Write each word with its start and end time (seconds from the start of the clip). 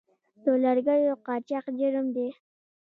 د 0.43 0.45
لرګیو 0.63 1.13
قاچاق 1.25 1.65
جرم 1.79 2.05
دی 2.15 2.27